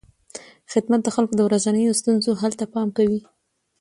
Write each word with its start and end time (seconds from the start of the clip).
خدمت 0.71 0.99
د 1.03 1.07
خلکو 1.15 1.33
د 1.37 1.41
ورځنیو 1.47 1.97
ستونزو 1.99 2.31
حل 2.41 2.53
ته 2.59 2.65
پام 2.73 2.87
کوي. 2.97 3.19